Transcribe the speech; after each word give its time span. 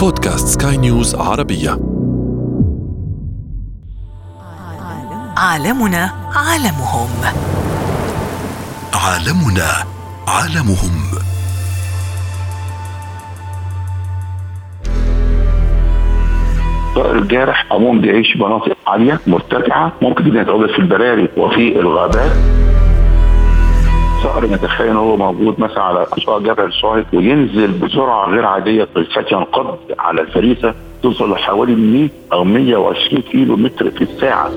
بودكاست 0.00 0.62
سكاي 0.62 0.76
نيوز 0.76 1.14
عربية. 1.14 1.70
عالمنا 5.36 6.10
عالمهم. 6.36 7.08
عالمنا 8.94 9.70
عالمهم. 10.28 10.96
الطائر 16.88 17.18
الجارح 17.18 17.66
عموما 17.70 18.00
بيعيش 18.00 18.36
مناطق 18.36 18.76
عالية 18.86 19.20
مرتفعة 19.26 19.92
ممكن 20.02 20.24
جدا 20.24 20.40
يتواجد 20.40 20.72
في 20.72 20.78
البراري 20.78 21.28
وفي 21.36 21.80
الغابات. 21.80 22.59
صقر 24.22 24.46
نتخيل 24.46 24.88
إن 24.88 24.96
هو 24.96 25.16
موجود 25.16 25.60
مثلا 25.60 25.82
على 25.82 26.06
اشواط 26.12 26.42
جبل 26.42 26.64
الصاعد 26.64 27.06
وينزل 27.12 27.72
بسرعة 27.72 28.30
غير 28.30 28.44
عادية 28.44 28.88
بالفتح 28.94 29.32
ينقض 29.32 29.78
على 29.98 30.20
الفريسة 30.20 30.74
توصل 31.02 31.30
لحوالي 31.30 31.74
100 31.74 32.08
أو 32.32 32.44
120 32.44 33.22
كيلو 33.22 33.56
متر 33.56 33.90
في 33.90 34.02
الساعة. 34.02 34.50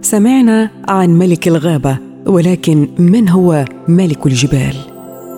سمعنا 0.00 0.70
عن 0.88 1.10
ملك 1.10 1.48
الغابة 1.48 1.98
ولكن 2.26 2.88
من 2.98 3.28
هو 3.28 3.64
ملك 3.88 4.26
الجبال؟ 4.26 4.74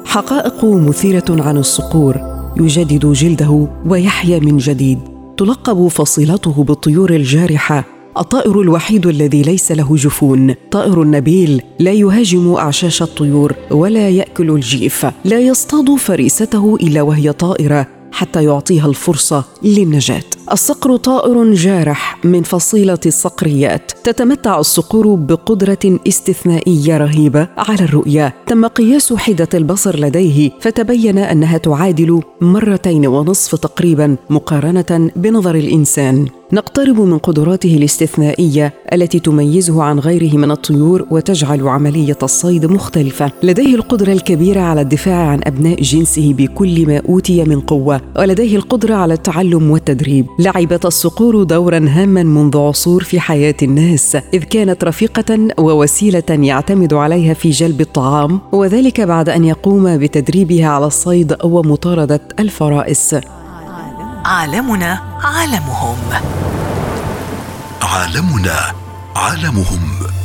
حقائق 0.06 0.64
مثيرة 0.64 1.24
عن 1.30 1.56
الصقور 1.56 2.16
يجدد 2.56 3.06
جلده 3.12 3.68
ويحيا 3.86 4.38
من 4.38 4.56
جديد 4.56 4.98
تلقب 5.36 5.88
فصيلته 5.88 6.64
بالطيور 6.64 7.10
الجارحة 7.10 7.99
الطائر 8.20 8.60
الوحيد 8.60 9.06
الذي 9.06 9.42
ليس 9.42 9.72
له 9.72 9.96
جفون. 9.96 10.54
طائر 10.70 11.04
نبيل 11.04 11.62
لا 11.78 11.92
يهاجم 11.92 12.52
أعشاش 12.52 13.02
الطيور 13.02 13.54
ولا 13.70 14.08
يأكل 14.08 14.50
الجيف. 14.50 15.06
لا 15.24 15.40
يصطاد 15.40 15.94
فريسته 15.94 16.76
إلا 16.76 17.02
وهي 17.02 17.32
طائرة 17.32 17.86
حتى 18.12 18.44
يعطيها 18.44 18.86
الفرصة 18.86 19.44
للنجاة. 19.62 20.22
الصقر 20.52 20.96
طائر 20.96 21.52
جارح 21.54 22.24
من 22.24 22.42
فصيلة 22.42 22.98
الصقريات 23.06 23.92
تتمتع 24.04 24.58
الصقور 24.58 25.14
بقدرة 25.14 26.00
استثنائية 26.08 26.98
رهيبة 26.98 27.48
على 27.58 27.84
الرؤية. 27.84 28.34
تم 28.46 28.66
قياس 28.66 29.12
حدة 29.12 29.48
البصر 29.54 30.00
لديه 30.00 30.50
فتبين 30.60 31.18
أنها 31.18 31.58
تعادل 31.58 32.20
مرتين 32.40 33.06
ونصف 33.06 33.54
تقريبا 33.54 34.16
مقارنة 34.30 35.10
بنظر 35.16 35.54
الإنسان. 35.54 36.26
نقترب 36.52 37.00
من 37.00 37.18
قدراته 37.18 37.76
الاستثنائية 37.76 38.72
التي 38.92 39.18
تميزه 39.18 39.82
عن 39.82 39.98
غيره 39.98 40.36
من 40.36 40.50
الطيور 40.50 41.06
وتجعل 41.10 41.68
عملية 41.68 42.18
الصيد 42.22 42.66
مختلفة. 42.66 43.32
لديه 43.42 43.74
القدرة 43.74 44.12
الكبيرة 44.12 44.60
على 44.60 44.80
الدفاع 44.80 45.26
عن 45.28 45.40
أبناء 45.44 45.82
جنسه 45.82 46.34
بكل 46.38 46.86
ما 46.86 47.02
أوتي 47.08 47.44
من 47.44 47.60
قوة 47.60 48.00
ولديه 48.18 48.56
القدرة 48.56 48.94
على 48.94 49.14
التعلم 49.14 49.70
والتدريب. 49.70 50.26
لعبت 50.40 50.84
الصقور 50.86 51.42
دورا 51.42 51.78
هاما 51.88 52.22
منذ 52.22 52.58
عصور 52.58 53.04
في 53.04 53.20
حياة 53.20 53.54
الناس 53.62 54.16
إذ 54.34 54.44
كانت 54.44 54.84
رفيقة 54.84 55.48
ووسيلة 55.58 56.22
يعتمد 56.28 56.94
عليها 56.94 57.34
في 57.34 57.50
جلب 57.50 57.80
الطعام 57.80 58.40
وذلك 58.52 59.00
بعد 59.00 59.28
أن 59.28 59.44
يقوم 59.44 59.96
بتدريبها 59.96 60.68
على 60.68 60.86
الصيد 60.86 61.36
ومطاردة 61.44 62.20
الفرائس. 62.38 63.16
عالمنا 64.24 65.00
عالمهم. 65.24 65.96
عالمنا 67.82 68.72
عالمهم. 69.16 70.19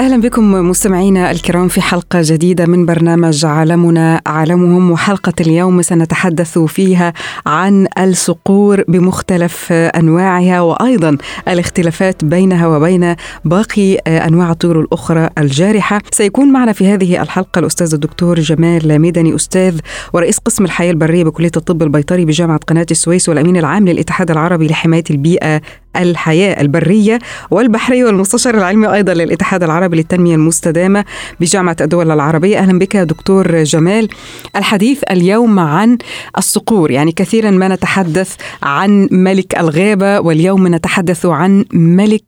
أهلا 0.00 0.16
بكم 0.20 0.52
مستمعينا 0.52 1.30
الكرام 1.30 1.68
في 1.68 1.80
حلقة 1.80 2.20
جديدة 2.22 2.66
من 2.66 2.86
برنامج 2.86 3.44
عالمنا 3.44 4.20
عالمهم 4.26 4.90
وحلقة 4.90 5.32
اليوم 5.40 5.82
سنتحدث 5.82 6.58
فيها 6.58 7.12
عن 7.46 7.86
الصقور 7.98 8.84
بمختلف 8.88 9.72
أنواعها 9.72 10.60
وأيضا 10.60 11.16
الاختلافات 11.48 12.24
بينها 12.24 12.66
وبين 12.66 13.14
باقي 13.44 13.94
أنواع 13.96 14.50
الطيور 14.50 14.80
الأخرى 14.80 15.30
الجارحة. 15.38 16.00
سيكون 16.12 16.52
معنا 16.52 16.72
في 16.72 16.86
هذه 16.86 17.22
الحلقة 17.22 17.58
الأستاذ 17.58 17.94
الدكتور 17.94 18.40
جمال 18.40 19.00
مدني 19.00 19.34
أستاذ 19.34 19.78
ورئيس 20.12 20.38
قسم 20.38 20.64
الحياة 20.64 20.90
البرية 20.90 21.24
بكلية 21.24 21.52
الطب 21.56 21.82
البيطري 21.82 22.24
بجامعة 22.24 22.60
قناة 22.66 22.86
السويس 22.90 23.28
والأمين 23.28 23.56
العام 23.56 23.88
للاتحاد 23.88 24.30
العربي 24.30 24.66
لحماية 24.66 25.04
البيئة. 25.10 25.60
الحياة 25.96 26.60
البرية 26.60 27.18
والبحرية 27.50 28.04
والمستشار 28.04 28.54
العلمي 28.54 28.94
أيضا 28.94 29.14
للاتحاد 29.14 29.62
العربي 29.62 29.96
للتنمية 29.96 30.34
المستدامة 30.34 31.04
بجامعة 31.40 31.76
الدول 31.80 32.10
العربية. 32.10 32.58
أهلا 32.58 32.78
بك 32.78 32.96
دكتور 32.96 33.62
جمال. 33.62 34.08
الحديث 34.56 35.02
اليوم 35.10 35.58
عن 35.58 35.98
الصقور 36.38 36.90
يعني 36.90 37.12
كثيرا 37.12 37.50
ما 37.50 37.68
نتحدث 37.68 38.36
عن 38.62 39.08
ملك 39.10 39.58
الغابة 39.58 40.20
واليوم 40.20 40.74
نتحدث 40.74 41.26
عن 41.26 41.64
ملك 41.72 42.24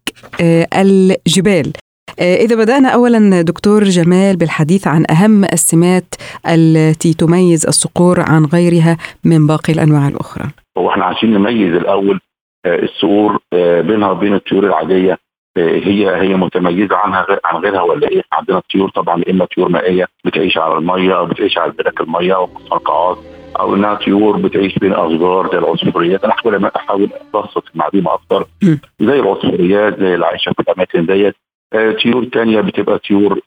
الجبال. 0.74 1.72
إذا 2.20 2.56
بدأنا 2.56 2.88
أولا 2.88 3.42
دكتور 3.42 3.84
جمال 3.84 4.36
بالحديث 4.36 4.86
عن 4.86 5.04
أهم 5.10 5.44
السمات 5.44 6.14
التي 6.48 7.14
تميز 7.14 7.66
الصقور 7.66 8.20
عن 8.20 8.44
غيرها 8.44 8.96
من 9.24 9.46
باقي 9.46 9.72
الأنواع 9.72 10.08
الأخرى. 10.08 10.44
هو 10.78 10.90
إحنا 10.90 11.04
عايزين 11.04 11.32
نميز 11.32 11.74
الأول 11.74 12.20
الصقور 12.66 13.38
بينها 13.82 14.10
وبين 14.10 14.34
الطيور 14.34 14.64
العادية 14.66 15.18
هي 15.56 16.16
هي 16.16 16.34
متميزة 16.34 16.96
عنها 16.96 17.22
غير 17.22 17.40
عن 17.44 17.56
غيرها 17.62 17.82
ولا 17.82 18.08
إيه؟ 18.08 18.22
عندنا 18.32 18.58
الطيور 18.58 18.90
طبعا 18.90 19.22
إما 19.30 19.44
طيور 19.44 19.68
مائية 19.68 20.06
بتعيش 20.24 20.58
على 20.58 20.74
المية 20.78 21.18
أو 21.18 21.26
بتعيش 21.26 21.58
على 21.58 21.72
برك 21.72 22.00
المية 22.00 22.34
أو 22.36 22.46
في 22.46 22.56
القاعات 22.72 23.18
أو 23.60 23.74
إنها 23.74 23.94
طيور 23.94 24.36
بتعيش 24.36 24.78
بين 24.78 24.92
أشجار 24.92 25.48
زي 25.52 25.58
العصفوريات 25.58 26.24
أنا 26.24 26.32
احاول 26.32 26.64
أحاول 26.76 27.08
أبسط 27.34 27.64
المعلومة 27.74 28.14
أكثر 28.14 28.46
زي 29.00 29.20
العصفوريات 29.20 30.00
زي 30.00 30.14
اللي 30.14 30.26
عايشه 30.26 30.52
في 30.52 30.60
الأماكن 30.62 31.06
ديت 31.06 31.34
طيور 32.02 32.24
ثانية 32.24 32.60
بتبقى 32.60 32.98
طيور 32.98 33.40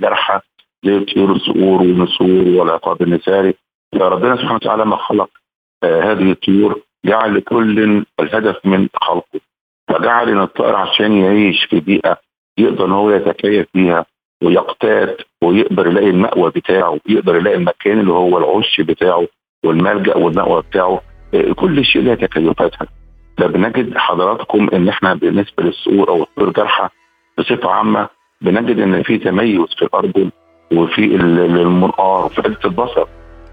جارحة 0.00 0.42
زي 0.84 1.00
طيور 1.00 1.32
الصقور 1.32 1.80
والنسور 1.82 2.60
والعقاب 2.60 3.02
النساري. 3.02 3.54
فربنا 3.98 4.36
سبحانه 4.36 4.54
وتعالى 4.54 4.84
ما 4.84 4.96
خلق 4.96 5.30
هذه 5.84 6.30
الطيور 6.30 6.80
جعل 7.04 7.34
لكل 7.34 8.04
الهدف 8.20 8.56
من 8.66 8.88
خلقه 8.94 9.40
فجعل 9.88 10.28
إن 10.28 10.40
الطائر 10.40 10.76
عشان 10.76 11.12
يعيش 11.12 11.64
في 11.64 11.80
بيئة 11.80 12.16
يقدر 12.58 12.84
إن 12.84 12.92
هو 12.92 13.10
يتكيف 13.10 13.66
فيها 13.72 14.06
ويقتات 14.42 15.16
ويقدر 15.42 15.86
يلاقي 15.86 16.10
المأوى 16.10 16.50
بتاعه 16.50 16.98
ويقدر 17.08 17.36
يلاقي 17.36 17.56
المكان 17.56 18.00
اللي 18.00 18.12
هو 18.12 18.38
العش 18.38 18.80
بتاعه 18.80 19.26
والملجأ 19.64 20.16
والمأوى 20.16 20.62
بتاعه 20.62 21.00
كل 21.56 21.84
شيء 21.84 22.02
له 22.02 22.14
تكيفاتها. 22.14 22.86
فبنجد 23.38 23.96
حضراتكم 23.98 24.68
إن 24.72 24.88
إحنا 24.88 25.14
بالنسبة 25.14 25.62
للصقور 25.64 26.08
أو 26.08 26.22
الطيور 26.22 26.48
الجارحة 26.48 26.90
بصفة 27.38 27.70
عامة 27.70 28.08
بنجد 28.40 28.78
إن 28.78 29.02
في 29.02 29.18
تميز 29.18 29.74
في 29.78 29.82
الارجل 29.82 30.30
وفي 30.72 31.04
المنقار 31.04 32.24
وفي 32.24 32.42
حتة 32.42 32.66
البصر. 32.66 33.04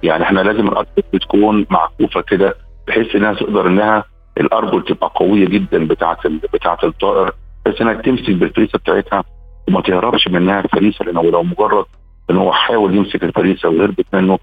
يعني 0.04 0.24
إحنا 0.24 0.40
لازم 0.40 0.68
الارجل 0.68 1.04
بتكون 1.14 1.66
معكوفة 1.70 2.22
كده 2.22 2.56
بحيث 2.88 3.16
إنها 3.16 3.34
تقدر 3.34 3.68
إنها 3.68 4.04
الأرجل 4.38 4.84
تبقى 4.86 5.12
قوية 5.16 5.46
جدا 5.46 5.88
بتاعة 5.88 6.18
بتاعة 6.54 6.78
الطائر 6.84 7.32
بحيث 7.66 7.82
إنها 7.82 7.94
تمسك 7.94 8.30
بالفريسة 8.32 8.80
بتاعتها 8.80 9.24
وما 9.68 9.82
تهربش 9.82 10.28
منها 10.28 10.60
الفريسة 10.60 11.06
لأنه 11.06 11.24
لو 11.24 11.44
مجرد 11.44 11.86
إن 12.30 12.38
هو 12.38 12.54
حاول 12.54 12.96
يمسك 12.96 13.24
الفريسة 13.24 13.70
وهربت 13.70 14.06
منه 14.14 14.40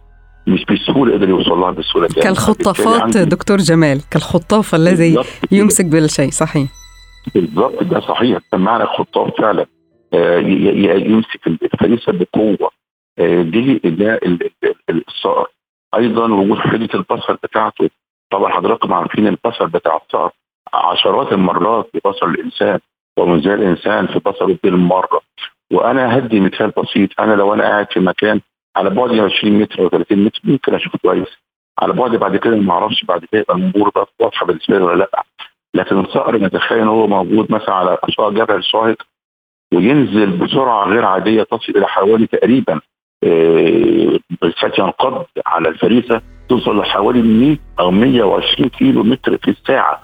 مش 0.46 0.64
بسهولة 0.64 1.14
قدر 1.14 1.28
يوصل 1.28 1.58
لها 1.60 1.70
بسهولة 1.70 2.08
كالخطافات 2.08 3.16
دكتور 3.18 3.56
جمال 3.56 4.00
كالخطاف 4.10 4.74
الذي 4.74 5.16
يمسك 5.52 5.84
بالشيء 5.84 6.30
صحيح. 6.30 6.68
بالضبط 7.34 7.82
ده 7.82 8.00
صحيح. 8.00 8.38
معنى 8.54 8.82
الخطاف 8.82 9.40
فعلا. 9.40 9.66
آه 10.14 10.38
يمسك 10.38 11.46
الفريسة 11.46 12.12
بقوة. 12.12 12.70
آه 13.18 13.42
دي 13.42 13.78
ده 13.84 14.20
الصقر 14.90 15.46
أيضا 15.96 16.32
وجود 16.32 16.58
حدة 16.58 16.88
البصر 16.94 17.32
بتاعته 17.42 17.90
طبعا 18.30 18.52
حضراتكم 18.52 18.92
عارفين 18.92 19.26
البصر 19.26 19.66
بتاع 19.66 19.96
الصقر 19.96 20.30
عشرات 20.74 21.32
المرات 21.32 21.90
ببصر 21.94 22.26
الإنسان 22.26 22.78
ومن 23.18 23.40
زي 23.42 23.54
الإنسان 23.54 24.06
في 24.06 24.18
بصره 24.18 24.58
بالمرة 24.64 25.20
وأنا 25.72 26.18
هدي 26.18 26.40
مثال 26.40 26.70
بسيط. 26.70 27.20
أنا 27.20 27.34
لو 27.34 27.54
أنا 27.54 27.64
قاعد 27.64 27.86
في 27.92 28.00
مكان 28.00 28.40
على 28.76 28.90
بعد 28.90 29.10
20 29.20 29.52
متر 29.58 29.82
أو 29.82 29.88
30 29.88 30.24
متر 30.24 30.40
ممكن 30.44 30.74
أشوف 30.74 30.96
كويس. 30.96 31.28
على 31.82 31.92
بعد 31.92 32.16
بعد 32.16 32.36
كده 32.36 32.56
ما 32.56 32.72
أعرفش 32.72 33.04
بعد 33.04 33.24
كده 33.24 33.40
يبقى 33.40 33.90
بقى 33.94 34.06
واضحة 34.20 34.46
بالنسبة 34.46 34.78
لي 34.78 34.84
ولا 34.84 34.96
لأ. 34.98 35.24
لكن 35.74 36.00
الصقر 36.00 36.36
نتخيل 36.38 36.78
ان 36.78 36.88
هو 36.88 37.06
موجود 37.06 37.52
مثلا 37.52 37.74
على 37.74 37.98
اشواط 38.02 38.32
جبل 38.32 38.54
الصاعد 38.56 38.96
وينزل 39.74 40.30
بسرعة 40.30 40.84
غير 40.88 41.04
عادية 41.04 41.42
تصل 41.42 41.72
إلى 41.76 41.86
حوالي 41.86 42.26
تقريبا 42.26 42.80
بالفتح 43.22 44.78
ينقض 44.78 45.24
على 45.46 45.68
الفريسة 45.68 46.20
توصل 46.48 46.78
لحوالي 46.78 47.22
100 47.22 47.56
أو 47.80 47.90
120 47.90 48.68
كيلو 48.68 49.02
متر 49.02 49.36
في 49.36 49.50
الساعة. 49.50 50.00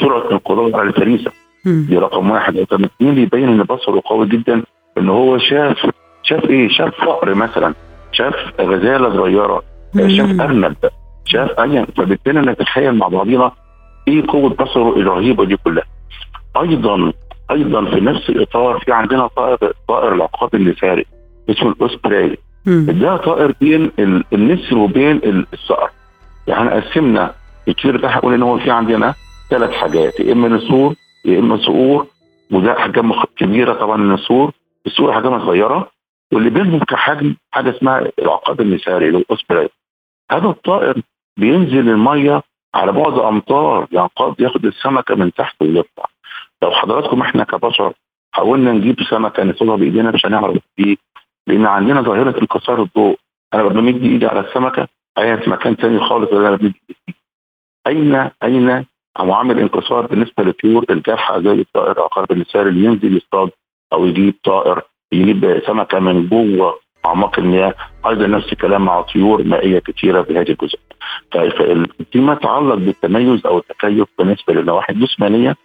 سرعة 0.00 0.30
انقضاض 0.32 0.76
على 0.76 0.88
الفريسة. 0.88 1.30
دي 1.64 1.98
رقم 1.98 2.30
واحد. 2.30 2.58
رقم 2.58 2.84
اثنين 2.84 3.18
يبين 3.18 3.48
إن 3.48 3.62
بصره 3.62 4.02
قوي 4.04 4.26
جدا 4.28 4.62
إن 4.98 5.08
هو 5.08 5.38
شاف 5.38 5.90
شاف 6.22 6.44
إيه؟ 6.50 6.68
شاف 6.68 6.94
فقر 6.94 7.34
مثلا. 7.34 7.74
شاف 8.12 8.34
غزالة 8.60 9.10
صغيرة. 9.16 9.62
شاف 9.94 10.26
مم. 10.30 10.40
أرنب. 10.40 10.76
شاف 11.24 11.50
ايا. 11.60 11.86
فبالتالي 11.96 12.40
نتخيل 12.40 12.94
مع 12.94 13.08
بعضنا 13.08 13.52
إيه 14.08 14.24
قوة 14.28 14.50
بصره 14.50 14.96
الرهيبة 14.96 15.44
دي 15.44 15.56
كلها. 15.56 15.84
أيضا 16.60 17.12
أيضا 17.50 17.84
في 17.84 18.00
نفس 18.00 18.28
الإطار 18.30 18.78
في 18.78 18.92
عندنا 18.92 19.26
طائر 19.26 19.72
طائر 19.88 20.14
العقاب 20.14 20.54
النساري. 20.54 21.04
اسمه 21.50 21.70
الاوسبراي. 21.70 22.38
ده 22.66 23.16
طائر 23.16 23.54
بين 23.60 23.92
ال- 23.98 24.24
النسر 24.32 24.78
وبين 24.78 25.16
ال- 25.16 25.46
الصقر. 25.52 25.90
يعني 26.46 26.70
قسمنا. 26.70 27.34
الطير 27.68 27.96
ده 28.00 28.08
هقول 28.08 28.34
إن 28.34 28.42
هو 28.42 28.58
في 28.58 28.70
عندنا 28.70 29.14
ثلاث 29.50 29.70
حاجات. 29.70 30.20
يا 30.20 30.32
إما 30.32 30.48
نسور 30.48 30.94
يا 31.24 31.38
إما 31.38 31.56
صقور. 31.56 32.06
وده 32.52 32.78
احجام 32.78 33.12
كبيرة 33.36 33.72
طبعا 33.72 33.96
النسور. 33.96 34.52
الصقور 34.86 35.10
احجامها 35.12 35.38
صغيرة. 35.38 35.90
واللي 36.32 36.50
بينهم 36.50 36.78
كحجم 36.78 37.34
حاجة 37.50 37.70
اسمها 37.76 38.10
العقاب 38.18 38.60
النساري 38.60 39.08
اللي 39.08 39.18
هو 39.30 39.68
هذا 40.30 40.48
الطائر 40.48 41.02
بينزل 41.36 41.88
المية 41.88 42.42
على 42.74 42.92
بعد 42.92 43.18
امتار 43.18 43.86
يعني 43.92 44.08
قد 44.16 44.34
ياخد 44.40 44.66
السمكة 44.66 45.14
من 45.14 45.32
تحت 45.32 45.62
ويطلع. 45.62 46.04
لو 46.62 46.70
حضراتكم 46.70 47.20
إحنا 47.20 47.44
كبشر 47.44 47.92
حاولنا 48.32 48.72
نجيب 48.72 48.96
سمكة 49.10 49.42
ناخدها 49.42 49.76
بإيدينا 49.76 50.10
مش 50.10 50.26
هنعرف 50.26 50.56
دي 50.78 50.98
لأن 51.46 51.66
عندنا 51.66 52.02
ظاهرة 52.02 52.40
انكسار 52.40 52.82
الضوء. 52.82 53.16
أنا 53.54 53.62
بمد 53.62 54.02
إيدي 54.02 54.26
على 54.26 54.40
السمكة 54.40 54.88
هي 55.18 55.38
في 55.38 55.50
مكان 55.50 55.76
تاني 55.76 56.00
خالص 56.00 56.30
غير 56.32 56.48
أنا 56.48 56.56
بمد 56.56 56.72
إيدي. 57.08 57.18
اين 57.86 58.30
أين 58.42 58.86
عوامل 59.16 59.58
انكسار 59.58 60.06
بالنسبة 60.06 60.44
للطيور 60.44 60.84
الجارحه 60.90 61.40
زي 61.40 61.52
الطائر 61.60 62.00
عقرب 62.00 62.32
النسار 62.32 62.68
اللي 62.68 62.84
ينزل 62.84 63.16
يصطاد 63.16 63.50
أو 63.92 64.06
يجيب 64.06 64.34
طائر 64.44 64.82
يجيب 65.12 65.62
سمكة 65.66 65.98
من 65.98 66.28
جوه 66.28 66.78
أعماق 67.06 67.38
المياه. 67.38 67.74
أيضا 68.06 68.26
نفس 68.26 68.52
الكلام 68.52 68.84
مع 68.84 69.00
طيور 69.02 69.42
مائية 69.44 69.78
كثيره 69.78 70.22
في 70.22 70.38
هذه 70.38 70.50
الجزء. 70.50 70.78
فال- 71.32 71.88
فيما 72.12 72.32
يتعلق 72.32 72.74
بالتميز 72.74 73.46
أو 73.46 73.58
التكيف 73.58 74.08
بالنسبة 74.18 74.54
للنواحي 74.54 74.92
الجسمانية 74.92 75.56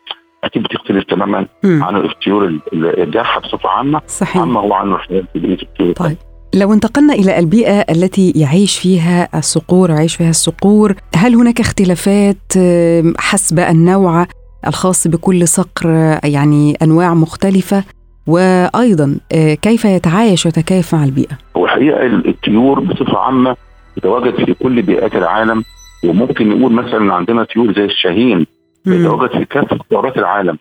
أكيد 0.43 0.63
بتختلف 0.63 1.03
تماما 1.03 1.45
مم. 1.63 1.83
عن 1.83 1.95
الطيور 1.95 2.45
ال- 2.45 2.59
ال- 2.73 3.03
الجارحه 3.03 3.39
بصفة 3.41 3.69
عامة. 3.69 4.01
صحيح. 4.07 4.37
عما 4.41 4.59
هو 4.59 4.95
الحياة 4.95 5.23
في 5.33 5.39
بقيه 5.39 5.57
الطيور 5.63 5.93
طيب. 5.93 6.17
لو 6.55 6.73
انتقلنا 6.73 7.13
إلى 7.13 7.39
البيئة 7.39 7.79
التي 7.79 8.31
يعيش 8.35 8.79
فيها 8.79 9.27
الصقور 9.37 9.89
يعيش 9.89 10.15
فيها 10.15 10.29
الصقور 10.29 10.95
هل 11.15 11.35
هناك 11.35 11.59
اختلافات 11.59 12.37
حسب 13.17 13.59
النوع 13.59 14.25
الخاص 14.67 15.07
بكل 15.07 15.47
صقر 15.47 15.89
يعني 16.23 16.77
أنواع 16.81 17.13
مختلفة؟ 17.13 17.83
وأيضا 18.27 19.17
آه، 19.31 19.53
كيف 19.53 19.85
يتعايش 19.85 20.45
ويتكيف 20.45 20.95
مع 20.95 21.03
البيئة؟ 21.03 21.37
هو 21.57 21.65
الحقيقة 21.65 22.05
ال- 22.05 22.27
الطيور 22.29 22.79
بصفة 22.79 23.17
عامة 23.17 23.55
تتواجد 23.95 24.45
في 24.45 24.53
كل 24.53 24.81
بيئات 24.81 25.15
العالم 25.15 25.63
وممكن 26.05 26.49
نقول 26.49 26.73
مثلا 26.73 27.13
عندنا 27.13 27.43
طيور 27.43 27.73
زي 27.73 27.85
الشاهين 27.85 28.45
بيتواجد 28.85 29.31
في 29.37 29.45
كافة 29.45 29.77
قارات 29.91 30.17
العالم 30.17 30.57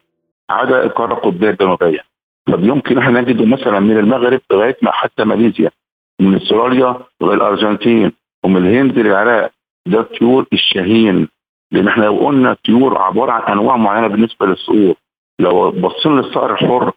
عدا 0.51 0.85
القارة 0.85 1.15
القطبية 1.15 1.51
الجنوبية. 1.51 2.01
فبيمكن 2.49 2.99
إحنا 2.99 3.21
نجده 3.21 3.45
مثلا 3.45 3.81
من 3.81 3.99
المغرب 3.99 4.41
لغاية 4.53 4.77
ما 4.83 4.91
حتى 4.93 5.25
ماليزيا 5.25 5.71
ومن 6.21 6.37
أستراليا 6.37 6.97
لغاية 7.21 7.37
الأرجنتين 7.37 8.13
ومن 8.45 8.57
الهند 8.57 8.99
للعراق. 8.99 9.51
ده 9.87 10.03
طيور 10.03 10.47
الشاهين. 10.53 11.29
لأن 11.73 11.89
إحنا 11.89 12.05
لو 12.05 12.17
قلنا 12.17 12.57
طيور 12.67 12.99
عبارة 12.99 13.33
عن 13.33 13.53
أنواع 13.53 13.77
معينة 13.77 14.07
بالنسبة 14.07 14.47
للصقور 14.47 14.95
لو 15.41 15.71
بصينا 15.71 16.21
للصقر 16.21 16.53
الحر 16.53 16.93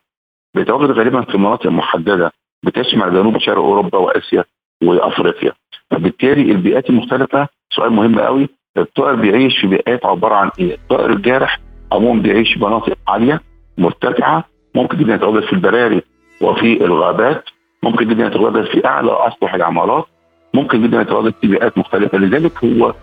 بيتواجد 0.56 0.91
غالبا 0.91 1.21
في 1.21 1.38
مناطق 1.38 1.68
محددة 1.68 2.31
بتشمل 2.65 3.13
جنوب 3.13 3.38
شرق 3.38 3.57
أوروبا 3.57 3.97
وآسيا 3.97 4.44
وأفريقيا. 4.83 5.51
فبالتالي 5.91 6.51
البيئات 6.51 6.89
المختلفة 6.89 7.47
سؤال 7.73 7.94
مهم 7.94 8.19
قوي 8.19 8.50
الطائر 8.77 9.15
بيعيش 9.15 9.59
في 9.62 9.68
بيئات 9.68 10.06
عبارة 10.06 10.35
عن 10.35 10.50
إيه؟ 10.59 10.75
الطائر 10.75 11.09
الجارح 11.09 11.59
عموما 11.91 12.21
بيعيش 12.21 12.53
في 12.53 12.59
مناطق 12.65 12.97
عالية 13.07 13.41
مرتفعة 13.77 14.44
ممكن 14.75 14.97
جدا 14.97 15.15
يتواجد 15.15 15.44
في 15.45 15.53
البراري 15.53 16.01
وفي 16.41 16.85
الغابات 16.85 17.44
ممكن 17.83 18.07
جدا 18.07 18.25
يتواجد 18.25 18.65
في 18.65 18.85
أعلى 18.85 19.27
اسطح 19.27 19.53
العمارات 19.53 20.06
ممكن 20.53 20.83
جدا 20.83 21.01
يتواجد 21.01 21.33
في 21.41 21.47
بيئات 21.47 21.77
مختلفة. 21.77 22.18
لذلك 22.18 22.63
هو 22.65 22.94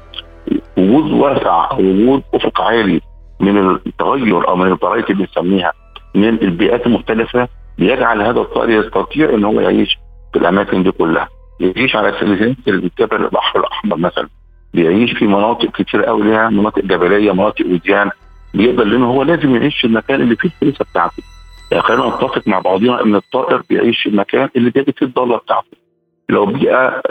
وجود 0.79 1.13
واسع 1.13 1.71
أو 1.71 1.79
وجود 1.81 2.23
أفق 2.35 2.61
عالي 2.61 3.01
من 3.41 3.71
التغير 3.71 4.49
أو 4.49 4.57
من 4.57 4.73
الفرايتي 4.73 5.13
اللي 5.13 5.27
بنسميها 5.27 5.73
من 6.15 6.29
البيئات 6.29 6.87
المختلفة 6.87 7.49
بيجعل 7.79 8.23
هذا 8.23 8.41
الطائر 8.41 8.71
يستطيع 8.71 9.31
إن 9.35 9.45
هو 9.45 9.61
يعيش 9.61 9.99
في 10.33 10.39
الأماكن 10.39 10.83
دي 10.83 10.91
كلها. 10.91 11.29
يعيش 11.61 11.97
على 11.97 12.13
سلسلة 12.21 12.57
جبل 12.99 13.25
البحر 13.25 13.59
الأحمر 13.61 13.97
مثلا. 13.97 14.29
بيعيش 14.75 15.13
في 15.13 15.27
مناطق 15.27 15.71
كتير 15.71 16.05
قوي 16.05 16.23
ليها 16.23 16.51
مناطق 16.51 16.85
جبلية 16.85 17.33
مناطق 17.33 17.67
وديان 17.67 18.11
بيقدر 18.55 18.85
لأن 18.85 19.03
هو 19.03 19.23
لازم 19.23 19.57
يعيش 19.57 19.81
في 19.81 19.87
المكان 19.87 20.21
اللي 20.21 20.37
فيه 20.37 20.49
الفريسه 20.49 20.85
بتاعته. 20.91 21.23
يعني 21.71 21.83
خلينا 21.83 22.09
نتفق 22.09 22.49
مع 22.49 22.59
بعضنا 22.59 23.03
إن 23.03 23.15
الطائر 23.15 23.63
بيعيش 23.71 24.03
في 24.03 24.09
المكان 24.09 24.49
اللي 24.57 24.71
بيجد 24.71 24.95
فيه 24.99 25.07
الضاله 25.07 25.37
بتاعته. 25.37 25.77
لو 26.29 26.47
بيئة 26.47 27.03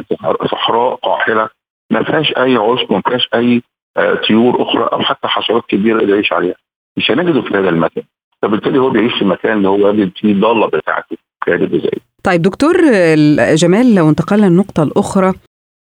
صحراء 0.51 0.95
قاحلة 0.95 1.49
ما 1.91 2.03
فيهاش 2.03 2.33
أي 2.37 2.55
عشب 2.55 2.91
وما 2.91 3.01
فيهاش 3.01 3.29
أي 3.33 3.61
آه، 3.97 4.13
طيور 4.13 4.61
أخرى 4.61 4.83
أو 4.83 5.01
حتى 5.01 5.27
حشرات 5.27 5.63
كبيرة 5.65 5.97
يقدر 5.97 6.13
يعيش 6.13 6.33
عليها. 6.33 6.55
مش 6.97 7.11
هنجده 7.11 7.41
في 7.41 7.53
هذا 7.53 7.69
المكان. 7.69 8.03
فبالتالي 8.41 8.79
هو 8.79 8.89
بيعيش 8.89 9.13
في 9.13 9.21
المكان 9.21 9.57
اللي 9.57 9.67
هو 9.67 9.93
فيه 9.93 10.31
الضاله 10.31 10.67
بتاعته 10.67 11.17
في 11.45 11.53
الجزئية. 11.53 12.07
طيب 12.23 12.41
دكتور 12.41 12.75
آه، 12.93 13.55
جمال 13.55 13.95
لو 13.95 14.09
انتقلنا 14.09 14.45
للنقطة 14.45 14.83
الأخرى 14.83 15.33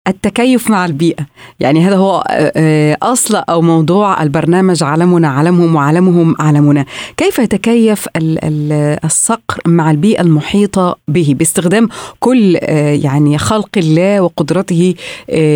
التكيف 0.08 0.70
مع 0.70 0.86
البيئة. 0.86 1.26
يعني 1.60 1.80
هذا 1.82 1.96
هو 1.96 2.24
آه، 2.30 2.52
آه، 2.58 2.98
أصل 3.04 3.36
أو 3.50 3.62
موضوع 3.62 4.24
البرنامج 4.24 4.84
عالمنا 4.84 5.28
عالمهم 5.28 5.76
وعالمهم 5.76 6.36
عالمنا 6.40 6.86
كيف 7.18 7.40
يتكيف 7.40 8.08
ال- 8.16 8.40
ال- 8.44 8.98
الصقر 9.06 9.58
مع 9.68 9.92
البيئة 9.92 10.22
المحيطة 10.22 10.98
به؟ 11.08 11.36
باستخدام 11.40 11.90
كل 12.20 12.58
آه، 12.62 12.94
يعني 13.04 13.38
خلق 13.38 13.70
الله 13.78 14.22
وقدرته 14.22 14.96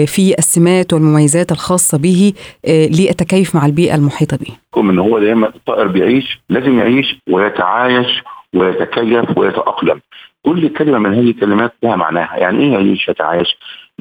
في 0.05 0.35
السمات 0.39 0.93
والمميزات 0.93 1.51
الخاصة 1.51 1.97
به 1.97 2.33
للتكيف 2.67 3.55
مع 3.55 3.65
البيئة 3.65 3.95
المحيطة 3.95 4.37
به. 4.37 4.53
ان 4.89 4.99
هو 4.99 5.19
دايما 5.19 5.47
الطائر 5.47 5.87
بيعيش 5.87 6.39
لازم 6.49 6.79
يعيش 6.79 7.19
ويتعايش 7.29 8.23
ويتكيف 8.55 9.37
ويتأقلم. 9.37 10.01
كل 10.45 10.67
كلمة 10.69 10.99
من 10.99 11.13
هذه 11.13 11.29
الكلمات 11.29 11.73
لها 11.83 11.95
معناها. 11.95 12.37
يعني 12.37 12.59
إيه 12.63 12.73
يعيش 12.73 13.07
يتعايش؟ 13.09 13.47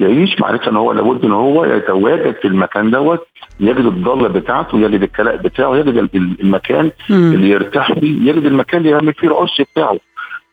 يعيش 0.01 0.41
معناتها 0.41 0.69
إن 0.69 0.75
هو 0.75 0.91
لابد 0.93 1.25
إن 1.25 1.31
هو 1.31 1.65
يتواجد 1.65 2.35
في 2.35 2.47
المكان 2.47 2.91
دوت 2.91 3.27
يجد 3.59 3.85
الضالة 3.85 4.27
بتاعته 4.27 4.79
يجد 4.79 5.03
الكلاء 5.03 5.35
بتاعه 5.37 5.75
يجد 5.77 5.97
ال- 5.97 6.37
المكان 6.41 6.91
مم. 7.09 7.33
اللي 7.33 7.49
يرتاح 7.49 7.93
فيه 7.93 8.29
يجد 8.29 8.45
المكان 8.45 8.77
اللي 8.81 8.91
يعمل 8.91 9.13
فيه 9.13 9.27
العش 9.27 9.61
بتاعه. 9.61 9.97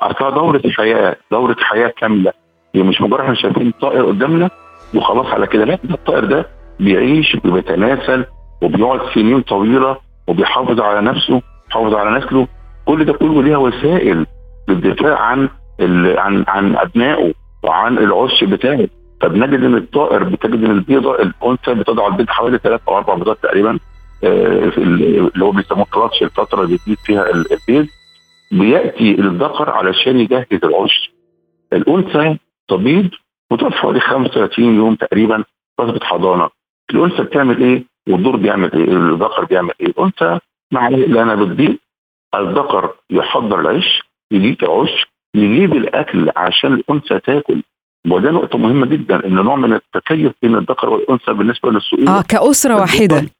اصلها 0.00 0.30
دورة 0.30 0.62
حياة 0.76 1.16
دورة 1.30 1.56
حياة 1.60 1.92
كاملة. 1.98 2.32
هي 2.74 2.82
مش 2.82 3.00
مجرد 3.00 3.20
إحنا 3.20 3.34
شايفين 3.34 3.72
طائر 3.80 4.06
قدامنا 4.06 4.50
وخلاص 4.94 5.26
على 5.26 5.46
كده 5.46 5.64
لا 5.64 5.78
ده 5.84 5.94
الطائر 5.94 6.24
ده 6.24 6.46
بيعيش 6.80 7.36
وبيتناسل 7.44 8.24
وبيقعد 8.62 9.00
سنين 9.14 9.40
طويلة 9.40 9.96
وبيحافظ 10.26 10.80
على 10.80 11.00
نفسه 11.00 11.42
بيحافظ 11.68 11.94
على 11.94 12.18
نسله. 12.18 12.46
كل 12.84 13.04
ده 13.04 13.12
كله 13.12 13.42
ليها 13.42 13.56
وسائل 13.56 14.26
للدفاع 14.68 15.18
عن 15.18 15.48
عن 15.80 16.44
عن 16.48 16.76
أبنائه 16.76 17.32
وعن 17.62 17.98
العش 17.98 18.44
بتاعه. 18.44 18.88
فبنجد 19.20 19.64
إن 19.64 19.74
الطائر 19.74 20.24
بتجد 20.24 20.64
إن 20.64 20.70
البيضة 20.70 21.14
الأنثى 21.14 21.74
بتضع 21.74 22.06
البيض 22.06 22.28
حوالي 22.28 22.58
ثلاث 22.58 22.80
أو 22.88 22.96
أربع 22.96 23.14
بيضات 23.14 23.38
تقريبا 23.42 23.78
آه، 24.24 24.68
اللي 24.78 25.44
هو 25.44 25.50
بيسموه 25.50 25.86
كلاتش 25.94 26.22
الفترة 26.22 26.62
اللي 26.62 26.78
بيبيض 26.86 26.98
فيها 27.04 27.30
ال- 27.30 27.46
البيض. 27.52 27.86
بيأتي 28.52 29.10
الذكر 29.20 29.70
علشان 29.70 30.20
يجهز 30.20 30.64
العش 30.64 31.12
الأنثى 31.72 32.36
تبيض 32.68 33.10
وتقعد 33.50 33.72
حوالي 33.72 34.00
35 34.00 34.76
يوم 34.76 34.94
تقريبا 34.94 35.44
فتره 35.78 36.04
حضانة. 36.04 36.48
الأنثى 36.90 37.22
بتعمل 37.22 37.62
إيه؟ 37.62 37.84
والدور 38.08 38.36
بيعمل 38.36 38.72
إيه؟ 38.72 38.84
الذكر 38.84 39.44
بيعمل 39.44 39.72
إيه؟ 39.80 39.86
الأنثى 39.86 40.38
مع 40.72 40.88
أنا 40.88 41.34
بتبيض 41.34 41.76
الذكر 42.34 42.94
يحضر 43.10 43.60
العش 43.60 44.02
يجيب 44.30 44.62
العش 44.62 45.06
يجيب 45.34 45.72
الأكل 45.76 46.30
عشان 46.36 46.72
الأنثى 46.74 47.18
تاكل. 47.20 47.62
وده 48.06 48.30
نقطة 48.30 48.58
مهمة 48.58 48.86
جدا 48.86 49.26
إن 49.26 49.34
نوع 49.34 49.56
من 49.56 49.72
التكيف 49.72 50.32
بين 50.42 50.54
الذكر 50.54 50.88
والأنثى 50.88 51.32
بالنسبة 51.32 51.70
للسؤال 51.70 52.08
آه 52.08 52.22
كأسرة 52.22 52.74
واحدة. 52.74 53.30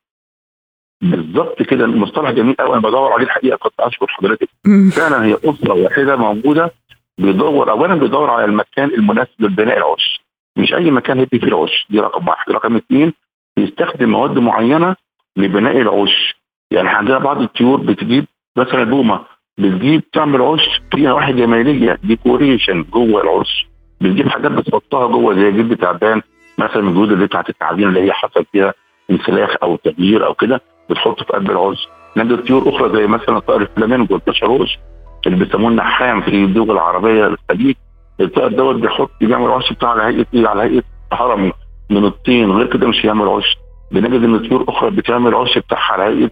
بالظبط 1.03 1.63
كده 1.63 1.85
المصطلح 1.85 2.31
جميل 2.31 2.55
قوي 2.55 2.73
أنا 2.73 2.81
بدور 2.81 3.13
عليه 3.13 3.25
الحقيقة 3.25 3.57
قد 3.57 3.71
أشكر 3.81 4.07
حضرتك. 4.07 4.49
فعلا 4.93 5.25
هي 5.25 5.35
أسرة 5.45 5.73
واحدة 5.73 6.17
موجودة 6.17 6.73
بيدور 7.19 7.71
اولا 7.71 7.95
بيدور 7.95 8.31
على 8.31 8.45
المكان 8.45 8.89
المناسب 8.89 9.31
لبناء 9.41 9.77
العش. 9.79 10.21
مش 10.59 10.75
أي 10.75 10.91
مكان 10.91 11.19
هيبني 11.19 11.41
فيه 11.41 11.47
العش 11.49 11.87
دي 11.91 12.01
رقم 12.01 12.29
واحد. 12.29 12.53
رقم 12.53 12.77
اثنين 12.77 13.13
بيستخدم 13.57 14.11
مواد 14.11 14.39
معينة 14.39 14.97
لبناء 15.37 15.81
العش. 15.81 16.35
يعني 16.71 16.89
عندنا 16.89 17.19
بعض 17.19 17.43
الطيور 17.43 17.81
بتجيب 17.81 18.27
مثلا 18.57 18.85
بومة 18.85 19.25
بتجيب 19.59 20.11
تعمل 20.11 20.43
عش 20.43 20.81
فيها 20.95 21.13
واحد 21.13 21.37
جمالية 21.37 21.99
ديكوريشن 22.05 22.83
جوه 22.83 23.23
العش. 23.23 23.67
بتجيب 24.01 24.29
حاجات 24.29 24.51
بتحطها 24.53 25.07
جوه 25.07 25.35
زي 25.35 25.53
جلد 25.53 25.77
تعبان 25.77 26.23
مثلا 26.59 26.89
الجلود 26.89 27.13
اللي 27.13 27.27
بتاعت 27.27 27.49
التعابين 27.49 27.89
اللي 27.89 28.01
هي 28.03 28.13
حصل 28.13 28.45
فيها 28.53 28.75
انسلاخ 29.11 29.55
أو 29.63 29.77
تغيير 29.77 30.27
أو 30.27 30.35
كده 30.35 30.61
بتحطه 30.91 31.25
في 31.25 31.33
قلب 31.33 31.51
العش 31.51 31.89
نجد 32.17 32.45
طيور 32.45 32.69
أخرى 32.69 32.93
زي 32.93 33.07
مثلا 33.07 33.39
طائر 33.39 33.61
الفلامينجو 33.63 34.15
البشروش 34.15 34.79
اللي 35.27 35.45
بيسموه 35.45 35.71
النحام 35.71 36.21
في 36.21 36.45
الدول 36.45 36.71
العربية 36.71 37.27
الخليج. 37.27 37.75
الطائر 38.21 38.49
دوت 38.53 38.75
بيحط 38.77 39.11
بيعمل 39.21 39.51
عش 39.51 39.73
بتاعه 39.73 39.91
على 39.91 40.03
هيئة 40.03 40.27
إيه؟ 40.35 40.49
على 40.49 40.63
هيئة 40.63 40.83
هرمي 41.13 41.53
من 41.91 42.05
الطين 42.05 42.51
غير 42.53 42.67
كده 42.67 42.87
مش 42.89 43.07
هيعمل 43.07 43.29
عش 43.29 43.57
بنجد 43.93 44.23
إن 44.25 44.49
طيور 44.49 44.65
أخرى 44.69 44.91
بتعمل 44.91 45.35
عش 45.35 45.59
بتاعها 45.59 45.93
على 45.93 46.03
هيئة 46.03 46.31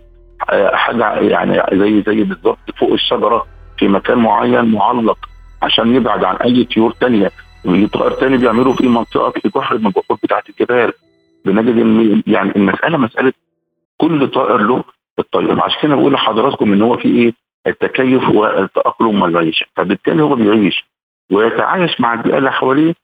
آه، 0.50 0.76
حاجة 0.76 1.14
يعني 1.14 1.78
زي 1.78 2.02
زي 2.06 2.24
بالظبط 2.24 2.58
فوق 2.78 2.92
الشجرة 2.92 3.46
في 3.78 3.88
مكان 3.88 4.18
معين 4.18 4.64
معلق 4.64 5.18
عشان 5.62 5.94
يبعد 5.94 6.24
عن 6.24 6.36
أي 6.36 6.64
طيور 6.64 6.92
ثانية 6.92 7.30
طائر 7.92 8.12
ثاني 8.12 8.36
بيعملوا 8.36 8.72
في 8.72 8.88
منطقة 8.88 9.30
في 9.30 9.48
جحر 9.56 9.78
من 9.78 9.86
الجحور 9.86 10.18
بتاعت 10.22 10.48
الجبال. 10.48 10.92
بنجد 11.44 11.78
إن 11.78 12.22
يعني 12.26 12.56
المسألة 12.56 12.98
مسألة 12.98 13.32
كل 13.96 14.28
طائر 14.30 14.56
له 14.56 14.84
الطيب 15.18 15.60
عشان 15.60 15.80
كده 15.82 15.94
بقول 15.94 16.12
لحضراتكم 16.12 16.72
إن 16.72 16.82
هو 16.82 16.96
في 16.96 17.08
إيه؟ 17.08 17.32
التكيف 17.66 18.28
والتأقلم 18.28 19.22
والعيش. 19.22 19.64
فبالتالي 19.76 20.22
هو 20.22 20.34
بيعيش 20.34 20.84
ويتعايش 21.32 22.00
مع 22.00 22.14
البيئة 22.14 22.38
اللي 22.38 22.52
حواليه 22.52 22.94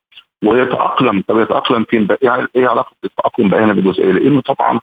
ويتأقلم. 0.45 1.25
طب 1.28 1.38
يتأقلم 1.38 1.85
فين 1.85 2.07
بقى؟ 2.07 2.19
يعني 2.23 2.47
إيه 2.57 2.69
علاقة 2.69 2.92
التأقلم 3.04 3.49
بقى 3.49 3.64
هنا 3.64 3.73
بالجزئيه 3.73 4.12
لأنه 4.12 4.40
طبعا 4.40 4.81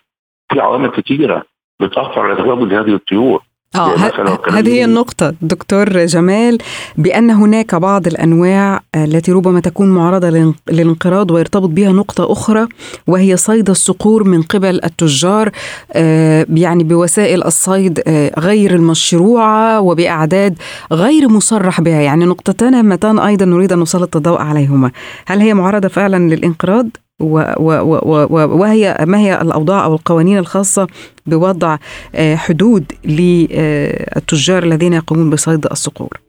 في 0.54 0.60
عوامل 0.62 0.88
كثيره 0.90 1.44
بتأثر 1.82 2.20
على 2.20 2.36
تواجد 2.36 2.74
هذه 2.74 2.94
الطيور. 2.96 3.42
آه 3.76 3.96
هذه 4.52 4.70
هي 4.70 4.86
النقطة 4.86 5.34
دكتور 5.42 6.06
جمال 6.06 6.58
بأن 6.98 7.30
هناك 7.30 7.76
بعض 7.76 8.08
الأنواع 8.08 8.82
التي 8.96 9.32
ربما 9.32 9.60
تكون 9.60 9.92
معرضة 9.92 10.54
للانقراض 10.70 11.32
ويرتبط 11.32 11.70
بها 11.70 11.92
نقطة 11.92 12.32
أخرى 12.32 12.68
وهي 13.08 13.38
صيد 13.38 13.70
الصقور 13.70 14.24
من 14.24 14.42
قبل 14.42 14.80
التجار 14.84 15.50
آه 15.94 16.46
يعني 16.54 16.84
بوسائل 16.84 17.44
الصيد 17.44 18.02
آه 18.08 18.40
غير 18.40 18.76
المشروعة 18.76 19.82
وبأعداد 19.82 20.58
غير 20.92 21.30
مصرح 21.30 21.82
بها. 21.82 22.02
يعني 22.02 22.26
نقطتان 22.26 22.74
هامتان 22.74 23.20
أيضا 23.20 23.46
نريد 23.46 23.74
أن 23.74 23.80
نسلط 23.80 24.16
الضوء 24.16 24.42
عليهما. 24.42 24.92
هل 25.28 25.40
هي 25.40 25.54
معرضة 25.54 25.88
فعلا 25.88 26.36
للانقراض؟ 26.36 26.88
وهي 27.20 28.98
ما 29.08 29.18
هي 29.18 29.42
الأوضاع 29.42 29.86
أو 29.86 29.94
القوانين 29.94 30.38
الخاصة 30.38 30.88
بوضع 31.26 31.78
آه، 32.16 32.36
حدود 32.36 32.92
للتجار 33.06 34.64
الذين 34.64 34.94
يقومون 34.94 35.30
بصيد 35.30 35.66
الصقور؟ 35.72 36.20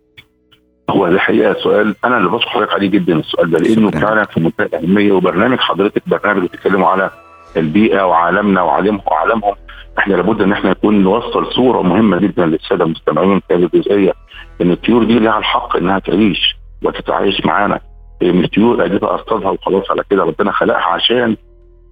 هو 0.91 1.07
الحقيقة 1.07 1.57
سؤال 1.63 1.95
أنا 2.05 2.17
اللي 2.17 2.29
بشكر 2.31 2.49
حضرتك 2.51 2.73
عليه 2.73 2.89
جدا 2.89 3.13
السؤال 3.17 3.51
ده 3.51 3.59
لأنه 3.59 3.91
فعلا 3.91 4.25
في 4.25 4.41
منتهى 4.41 4.67
الأهمية 4.67 5.13
وبرنامج 5.13 5.59
حضرتك 5.59 6.03
برنامج 6.07 6.43
بتتكلموا 6.45 6.89
على 6.89 7.11
البيئة 7.57 8.03
وعالمنا 8.07 8.63
وعالمهم 8.63 9.01
وعالمهم 9.07 9.55
إحنا 9.99 10.15
لابد 10.15 10.43
إن 10.43 10.53
إحنا 10.53 10.71
نكون 10.71 11.03
نوصل 11.03 11.53
صورة 11.53 11.83
مهمة 11.83 12.19
جدا 12.19 12.47
للسادة 12.47 12.85
المستمعين 12.85 13.41
في 13.49 13.55
هذه 13.55 13.69
الجزئيه 13.75 14.13
إن 14.61 14.71
الطيور 14.71 15.05
دي 15.05 15.19
لها 15.19 15.39
الحق 15.39 15.77
إنها 15.77 15.99
تعيش 15.99 16.57
وتتعايش 16.83 17.47
معانا 17.47 17.81
مش 18.23 18.49
طيور 18.49 18.85
اجيبها 18.85 19.15
اصطادها 19.15 19.51
وخلاص 19.51 19.91
على 19.91 20.03
كده 20.11 20.23
ربنا 20.25 20.53
خلقها 20.53 20.83
عشان 20.87 21.37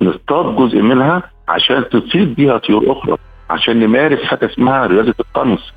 نصطاد 0.03 0.57
جزء 0.57 0.81
منها 0.83 1.23
عشان 1.49 1.89
تصيد 1.89 2.35
بيها 2.35 2.59
طيور 2.59 2.93
أخرى 2.93 3.17
عشان 3.51 3.81
نمارس 3.81 4.23
حاجة 4.25 4.47
اسمها 4.47 4.87
رياضة 4.87 5.15
القنص 5.21 5.73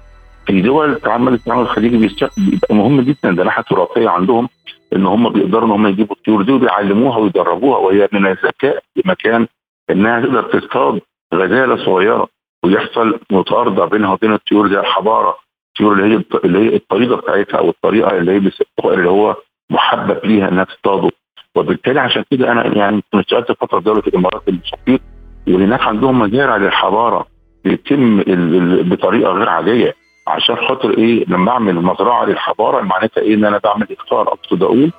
في 0.47 0.61
دول 0.61 0.95
تعمل 0.95 1.33
التعامل 1.33 1.61
الخليجي 1.61 1.97
بيبقى 1.97 2.75
مهم 2.75 3.01
جدا 3.01 3.31
ده 3.31 3.43
ناحية 3.43 3.63
تراثية 3.63 4.09
عندهم 4.09 4.49
إن 4.95 5.05
هم 5.05 5.29
بيقدروا 5.29 5.65
إن 5.65 5.71
هم 5.71 5.87
يجيبوا 5.87 6.15
الطيور 6.15 6.41
دي 6.41 6.51
وبيعلموها 6.51 7.17
ويدربوها 7.17 7.77
وهي 7.77 8.09
من 8.11 8.27
الذكاء 8.27 8.83
بمكان 8.95 9.47
إنها 9.89 10.21
تقدر 10.21 10.43
تصطاد 10.59 11.01
غزالة 11.33 11.85
صغيرة 11.85 12.27
ويحصل 12.65 13.19
مطارده 13.31 13.85
بينها 13.85 14.13
وبين 14.13 14.33
الطيور 14.33 14.69
زي 14.69 14.79
الحضاره 14.79 15.35
الطيور 15.69 15.93
اللي 15.93 16.15
هي 16.15 16.23
اللي 16.45 16.59
هي 16.59 16.75
الطريقة 16.75 17.15
بتاعتها 17.15 17.57
أو 17.57 17.69
الطريقة 17.69 18.17
اللي 18.17 18.31
هي 18.31 18.51
اللي 18.85 19.09
هو 19.09 19.35
محبب 19.71 20.17
ليها 20.25 20.49
إنها 20.49 20.63
تصطاده 20.63 21.09
وبالتالي 21.55 21.99
عشان 21.99 22.23
كده 22.31 22.51
أنا 22.51 22.77
يعني 22.77 23.01
كنت 23.11 23.21
اشتغلت 23.21 23.51
فترة 23.51 23.79
دولة 23.79 24.03
الإمارات 24.07 24.41
الشقيق 24.47 25.01
وهناك 25.47 25.81
عندهم 25.81 26.19
مزارع 26.19 26.55
للحضارة 26.57 27.25
بيتم 27.65 28.23
بطريقة 28.89 29.31
غير 29.31 29.49
عادية. 29.49 29.93
عشان 30.27 30.55
خاطر 30.55 30.97
إيه؟ 30.97 31.25
لما 31.27 31.51
أعمل 31.51 31.75
مزرعة 31.75 32.25
للحضارة 32.25 32.81
معناتها 32.81 33.21
إيه؟ 33.21 33.35
إن 33.35 33.45
أنا 33.45 33.57
بعمل 33.63 33.87
اكثار 33.91 34.21
أقصد 34.27 34.63
أقول 34.63 34.91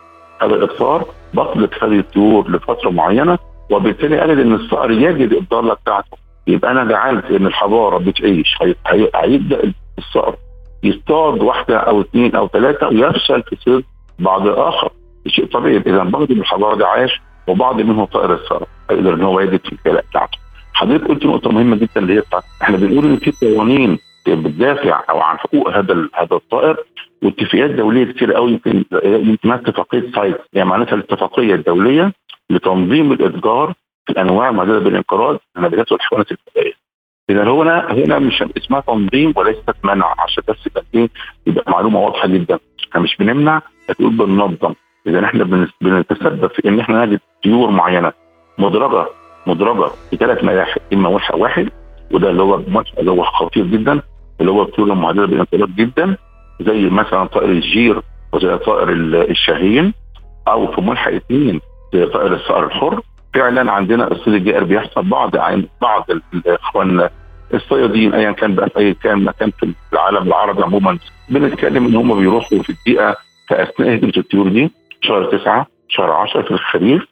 هذا 0.43 0.55
الاكثار 0.55 1.05
بطلق 1.35 1.85
هذه 1.85 1.99
الطيور 1.99 2.51
لفترة 2.51 2.91
معينة 2.91 3.39
وبالتالي 3.71 4.25
أجد 4.25 4.39
إن 4.39 4.55
الصقر 4.55 4.91
يجد 4.91 5.33
الضالة 5.33 5.75
بتاعته. 5.75 6.17
يبقى 6.47 6.71
أنا 6.71 6.85
جعلت 6.85 7.25
إن 7.25 7.47
الحضارة 7.47 7.99
بتعيش. 7.99 8.59
هيبدأ 9.17 9.73
الصقر 9.99 10.37
يصطاد 10.85 11.43
واحدة 11.43 11.77
أو 11.79 12.01
اثنين 12.01 12.37
أو 12.37 12.49
ثلاثة 12.49 12.89
ويفشل 12.89 13.43
في 13.43 13.57
صيد 13.57 13.85
بعض 14.19 14.49
آخر. 14.49 14.91
شيء 15.27 15.45
طبيعي. 15.47 15.77
إذا 15.77 16.03
بعض 16.03 16.33
من 16.33 16.41
الحضارة 16.41 16.77
ده 16.77 16.87
عاش 16.89 17.21
وبعض 17.49 17.81
منهم 17.81 18.05
طائر 18.05 18.35
الثرى 18.35 18.67
يقدر 18.91 19.15
إن 19.15 19.23
هو 19.23 19.41
يجد 19.41 19.61
في 19.67 19.73
الكلاء 19.73 20.05
بتاعته. 20.11 20.39
حضرتك 20.75 21.09
قلت 21.09 21.27
نقطة 21.27 21.51
مهمة 21.53 21.77
جدا 21.77 21.91
اللي 21.97 22.15
هي 22.15 22.21
بتاعت 22.21 22.43
إحنا 22.63 22.77
بنقول 22.77 23.05
إن 23.05 23.17
في 23.17 23.33
قوانين 23.47 23.99
بتدافع 24.29 25.03
أو 25.11 25.21
عن 25.21 25.39
حقوق 25.39 25.69
هذا 25.77 26.09
هذا 26.15 26.37
الطائر 26.37 26.77
واتفاقيات 27.23 27.71
دولية 27.71 28.13
كتير 28.13 28.33
قوي 28.33 28.51
يمكن 28.53 28.85
يمكن 29.05 29.53
اتفاقية 29.53 30.11
سايد 30.15 30.35
يعني 30.53 30.69
معناتها 30.69 30.95
الاتفاقية 30.95 31.55
الدولية 31.55 32.13
لتنظيم 32.51 33.13
الإتجار 33.13 33.75
في 34.07 34.13
الأنواع 34.13 34.49
المعدله 34.49 34.79
بالانقراض 34.79 35.39
النباتات 35.57 35.93
والحيوانات 35.93 36.33
الفضائيه. 36.33 36.73
إذا 37.31 37.45
هو 37.45 37.63
هنا 37.63 37.93
هنا 37.93 38.19
مش 38.19 38.45
اسمها 38.59 38.81
تنظيم 38.81 39.33
وليست 39.37 39.75
منع 39.85 40.15
عشان 40.19 40.43
بس 40.49 40.67
يبقى 40.67 41.09
يبقى 41.47 41.73
معلومة 41.73 42.01
واضحة 42.01 42.29
جدا. 42.29 42.59
إحنا 42.91 43.01
مش 43.01 43.17
بنمنع 43.17 43.63
تقول 43.89 44.11
بننظم 44.17 44.75
إذا 45.07 45.25
إحنا 45.25 45.45
بنتسبب 45.81 46.47
في 46.47 46.69
إن 46.69 46.81
إحنا 46.81 47.05
نجد 47.07 47.21
طيور 47.45 47.71
معينة 47.71 48.13
مدرجة 48.59 49.07
مدرجة 49.47 49.91
في 50.11 50.17
ثلاث 50.17 50.45
ملاحق 50.45 50.81
إما 50.93 51.11
ملحق 51.11 51.37
واحد 51.37 51.69
وده 52.13 52.31
اللي 52.31 52.43
هو 52.43 52.57
ملحق 52.69 52.99
اللي 52.99 53.11
هو 53.11 53.23
خطير 53.23 53.67
جدا 53.67 54.03
اللي 54.41 54.51
هو 54.51 54.63
الطيور 54.63 54.93
المعدلة 54.93 55.27
بالانطلاق 55.27 55.69
جدا 55.69 56.17
زي 56.61 56.91
مثلا 56.91 57.25
طائر 57.25 57.49
الجير 57.51 58.03
وزي 58.33 58.59
طائر 58.59 58.89
الشاهين 59.31 59.95
أو 60.49 60.67
في 60.73 60.81
ملحق 60.81 61.13
اثنين 61.13 61.61
زي 61.95 62.07
طائر 62.07 62.35
الصقر 62.35 62.65
الحر. 62.67 63.01
فعلا 63.35 63.73
عندنا 63.73 64.11
الصيد 64.13 64.35
الجائر 64.35 64.65
بيحصل 64.65 65.03
بعض 65.03 65.31
بعض 65.83 66.07
الإخوان 66.35 67.09
الصيادين 67.55 68.15
ايا 68.15 68.33
كان 68.33 68.55
بقى 68.55 68.71
في 68.71 68.79
اي 68.79 68.95
كان 68.95 69.25
مكان 69.25 69.51
في 69.51 69.73
العالم 69.93 70.23
العربي 70.29 70.63
عموما. 70.63 70.99
بنتكلم 71.29 71.87
إن 71.87 71.97
هم 71.97 72.19
بيروحوا 72.21 72.63
في 72.63 72.71
البيئة 72.71 73.17
في 73.49 73.63
اثناء 73.63 73.95
هجره 73.95 74.19
الطيور 74.19 74.49
دي. 74.49 74.71
شهر 75.03 75.39
تسعة 75.39 75.67
شهر 75.89 76.11
10 76.13 76.43
في 76.43 76.51
الخريف. 76.51 77.03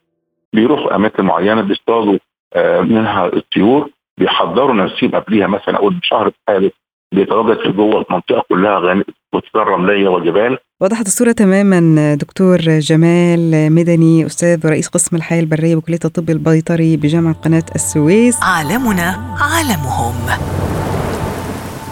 بيروحوا 0.53 0.97
أماكن 0.97 1.25
معينة 1.25 1.63
بيصطادوا 1.63 2.19
آه، 2.55 2.81
منها 2.81 3.27
الطيور. 3.27 3.91
بيحضروا 4.19 4.75
نفسهم 4.75 5.11
قبليها 5.11 5.47
مثلا 5.47 5.77
أقول 5.77 5.95
بشهر 5.95 6.27
الثالث. 6.27 6.73
بيتواجد 7.15 7.61
في 7.63 7.73
جوه 7.73 8.05
المنطقة 8.09 8.45
كلها 8.49 9.05
وتدار 9.35 9.67
رمليه 9.67 10.09
وجبال 10.09 10.59
وضحت 10.81 11.07
الصورة 11.07 11.33
تماما 11.33 12.15
دكتور 12.15 12.59
جمال 12.61 13.73
مدني 13.73 14.27
أستاذ 14.27 14.67
ورئيس 14.67 14.89
قسم 14.89 15.17
الحياة 15.17 15.41
البرية 15.41 15.77
بكلية 15.77 15.99
الطب 16.05 16.31
البيطري 16.31 16.97
بجامعة 16.97 17.35
قناة 17.35 17.65
السويس. 17.75 18.43
عالمنا 18.43 19.37
عالمهم. 19.41 20.15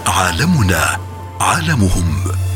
عالمنا 0.06 0.84
عالمهم. 1.40 2.47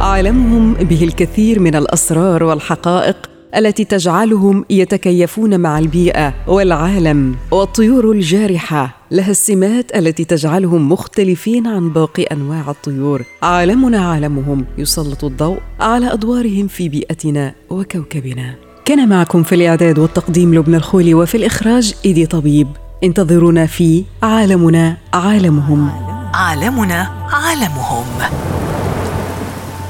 عالمهم 0.00 0.74
به 0.74 1.04
الكثير 1.04 1.60
من 1.60 1.74
الأسرار 1.74 2.42
والحقائق 2.44 3.16
التي 3.56 3.84
تجعلهم 3.84 4.64
يتكيفون 4.70 5.60
مع 5.60 5.78
البيئة 5.78 6.34
والعالم 6.46 7.36
والطيور 7.50 8.10
الجارحة 8.12 8.96
لها 9.10 9.30
السمات 9.30 9.96
التي 9.96 10.24
تجعلهم 10.24 10.92
مختلفين 10.92 11.66
عن 11.66 11.90
باقي 11.90 12.22
أنواع 12.22 12.64
الطيور. 12.68 13.22
عالمنا 13.42 14.10
عالمهم 14.10 14.64
يسلط 14.78 15.24
الضوء 15.24 15.58
على 15.80 16.12
أدوارهم 16.12 16.66
في 16.66 16.88
بيئتنا 16.88 17.54
وكوكبنا. 17.70 18.54
كان 18.84 19.08
معكم 19.08 19.42
في 19.42 19.54
الإعداد 19.54 19.98
والتقديم 19.98 20.54
لبنى 20.54 20.76
الخولي 20.76 21.14
وفي 21.14 21.36
الإخراج 21.36 21.94
إيدي 22.04 22.26
طبيب. 22.26 22.68
انتظرونا 23.04 23.66
في 23.66 24.04
عالمنا 24.22 24.96
عالمهم. 25.14 25.90
عالمنا 26.34 27.08
عالمهم. 27.32 28.04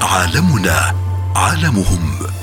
عالمنا 0.01 0.95
عالمهم. 1.35 2.38